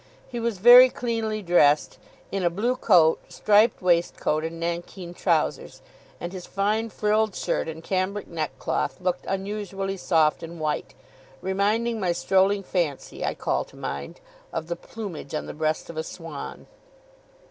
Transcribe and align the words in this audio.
He 0.29 0.39
was 0.39 0.57
very 0.57 0.89
cleanly 0.89 1.43
dressed, 1.43 1.99
in 2.31 2.41
a 2.43 2.49
blue 2.49 2.75
coat, 2.75 3.19
striped 3.29 3.83
waistcoat, 3.83 4.43
and 4.43 4.59
nankeen 4.59 5.13
trousers; 5.13 5.83
and 6.19 6.33
his 6.33 6.47
fine 6.47 6.89
frilled 6.89 7.35
shirt 7.35 7.67
and 7.67 7.83
cambric 7.83 8.27
neckcloth 8.27 8.99
looked 8.99 9.27
unusually 9.27 9.97
soft 9.97 10.41
and 10.41 10.59
white, 10.59 10.95
reminding 11.39 11.99
my 11.99 12.13
strolling 12.13 12.63
fancy 12.63 13.23
(I 13.23 13.35
call 13.35 13.63
to 13.65 13.75
mind) 13.77 14.21
of 14.51 14.69
the 14.69 14.75
plumage 14.75 15.35
on 15.35 15.45
the 15.45 15.53
breast 15.53 15.87
of 15.87 15.97
a 15.97 16.03
swan. 16.03 16.65